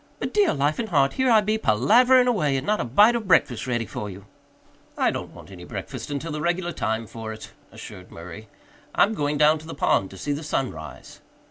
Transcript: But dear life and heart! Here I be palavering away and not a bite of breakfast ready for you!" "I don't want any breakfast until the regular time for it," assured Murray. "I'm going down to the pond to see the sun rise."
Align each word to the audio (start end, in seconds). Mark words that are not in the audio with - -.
But 0.17 0.33
dear 0.33 0.51
life 0.55 0.79
and 0.79 0.89
heart! 0.89 1.13
Here 1.13 1.29
I 1.29 1.41
be 1.41 1.59
palavering 1.59 2.25
away 2.25 2.57
and 2.57 2.65
not 2.65 2.81
a 2.81 2.83
bite 2.83 3.15
of 3.15 3.27
breakfast 3.27 3.67
ready 3.67 3.85
for 3.85 4.09
you!" 4.09 4.25
"I 4.97 5.11
don't 5.11 5.31
want 5.31 5.51
any 5.51 5.63
breakfast 5.63 6.09
until 6.09 6.31
the 6.31 6.41
regular 6.41 6.71
time 6.71 7.05
for 7.05 7.31
it," 7.31 7.51
assured 7.71 8.09
Murray. 8.09 8.47
"I'm 8.95 9.13
going 9.13 9.37
down 9.37 9.59
to 9.59 9.67
the 9.67 9.75
pond 9.75 10.09
to 10.09 10.17
see 10.17 10.31
the 10.31 10.41
sun 10.41 10.71
rise." 10.71 11.21